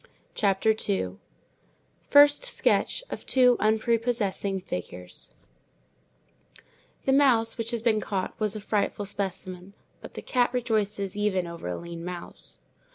[0.33, 5.29] CHAPTER II—FIRST SKETCH OF TWO UNPREPOSSESSING FIGURES
[7.05, 11.45] The mouse which had been caught was a pitiful specimen; but the cat rejoices even
[11.45, 12.57] over a lean mouse.